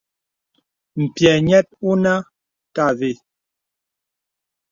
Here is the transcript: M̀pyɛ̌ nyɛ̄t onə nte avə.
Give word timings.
M̀pyɛ̌ 1.01 1.33
nyɛ̄t 1.47 1.67
onə 1.89 2.13
nte 2.67 2.81
avə. 2.89 3.09